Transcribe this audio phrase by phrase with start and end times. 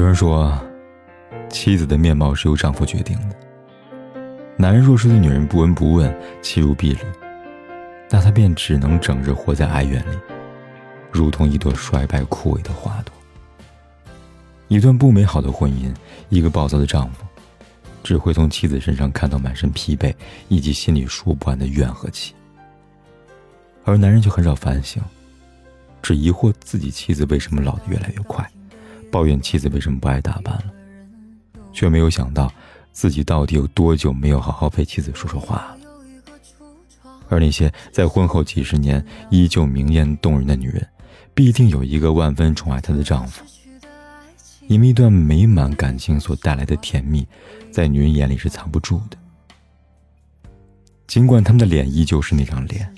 [0.00, 0.58] 有人说，
[1.50, 3.36] 妻子的面貌是由丈夫决定的。
[4.56, 6.98] 男人若是对女人不闻不问、弃如敝履，
[8.08, 10.16] 那他便只能整日活在哀怨里，
[11.12, 13.14] 如同一朵衰败枯萎的花朵。
[14.68, 15.94] 一段不美好的婚姻，
[16.30, 17.22] 一个暴躁的丈夫，
[18.02, 20.14] 只会从妻子身上看到满身疲惫
[20.48, 22.34] 以及心里说不完的怨和气，
[23.84, 25.02] 而男人却很少反省，
[26.00, 28.50] 只疑惑自己妻子为什么老得越来越快。
[29.10, 30.64] 抱怨妻子为什么不爱打扮了，
[31.72, 32.52] 却没有想到
[32.92, 35.76] 自己到底有多久没有好好陪妻子说说话了。
[37.28, 40.86] 而那些在婚后几十年依旧明艳动人的女人，
[41.34, 43.44] 必定有一个万分宠爱她的丈夫。
[44.66, 47.26] 因为一段美满感情所带来的甜蜜，
[47.72, 49.16] 在女人眼里是藏不住的。
[51.08, 52.92] 尽管他们的脸依旧是那张脸，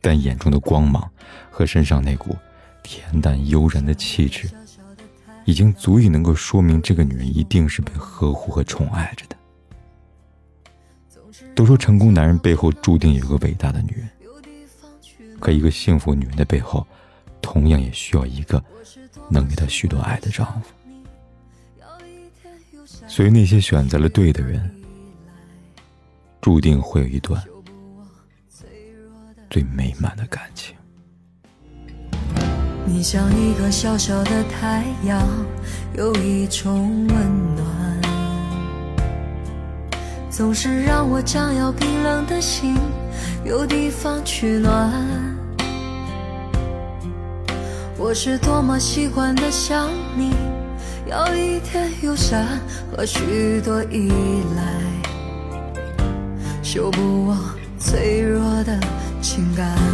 [0.00, 1.08] 但眼中的光芒
[1.48, 2.36] 和身上那股
[2.84, 4.48] 恬淡悠然的气质。
[5.44, 9.36] 已经足以能够说明这个女人一定是被呵护和宠爱着的。
[11.54, 14.08] 都说成功男人背后注定有个伟大的女人，
[15.38, 16.86] 可一个幸福女人的背后，
[17.40, 18.62] 同样也需要一个
[19.28, 20.70] 能给她许多爱的丈夫。
[23.06, 24.68] 所以那些选择了对的人，
[26.40, 27.42] 注定会有一段
[29.50, 30.73] 最美满的感情。
[32.96, 35.20] 你像一个小小的太阳，
[35.94, 37.16] 有一种温
[37.56, 37.66] 暖，
[40.30, 42.76] 总是让我将要冰冷的心
[43.44, 44.92] 有地方取暖。
[47.98, 50.32] 我是多么习惯的想你，
[51.10, 52.46] 要一点友善
[52.92, 54.08] 和许多依
[54.54, 54.62] 赖，
[56.62, 57.36] 修补我
[57.76, 58.78] 脆弱的
[59.20, 59.93] 情感。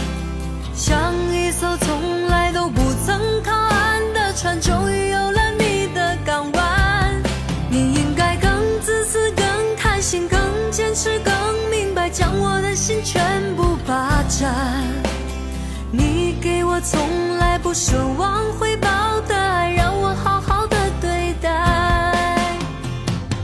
[15.91, 22.57] 你给我从来不奢望回报的爱，让我好好的对待。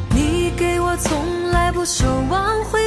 [0.09, 2.86] 你给我从来不奢望回